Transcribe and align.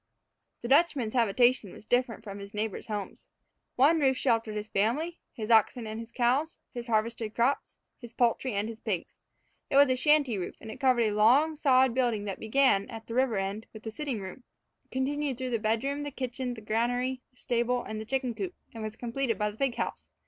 The 0.63 0.67
Dutchman's 0.67 1.13
habitation 1.13 1.71
was 1.73 1.85
different 1.85 2.23
from 2.23 2.39
his 2.39 2.55
neighbors' 2.55 2.87
homes. 2.87 3.27
One 3.75 3.99
roof 3.99 4.17
sheltered 4.17 4.55
his 4.55 4.67
family, 4.67 5.19
his 5.31 5.51
oxen 5.51 5.85
and 5.85 5.99
his 5.99 6.11
cows, 6.11 6.57
his 6.73 6.87
harvested 6.87 7.35
crops, 7.35 7.77
his 7.99 8.11
poultry 8.11 8.55
and 8.55 8.67
his 8.67 8.79
pigs. 8.79 9.19
It 9.69 9.75
was 9.75 9.91
a 9.91 9.95
shanty 9.95 10.39
roof, 10.39 10.55
and 10.59 10.71
it 10.71 10.79
covered 10.79 11.03
a 11.03 11.11
long, 11.11 11.55
sod 11.55 11.93
building 11.93 12.25
that 12.25 12.39
began, 12.39 12.89
at 12.89 13.05
the 13.05 13.13
river 13.13 13.37
end, 13.37 13.67
with 13.73 13.83
the 13.83 13.91
sitting 13.91 14.19
room, 14.19 14.41
continued 14.89 15.37
through 15.37 15.51
the 15.51 15.59
bedroom, 15.59 16.01
the 16.01 16.09
kitchen, 16.09 16.55
the 16.55 16.61
granary, 16.61 17.21
the 17.29 17.37
stable, 17.37 17.83
and 17.83 18.01
the 18.01 18.05
chicken 18.05 18.33
coop, 18.33 18.55
and 18.73 18.81
was 18.83 18.95
completed 18.95 19.37
by 19.37 19.51
the 19.51 19.57
pig 19.57 19.75
house. 19.75 20.09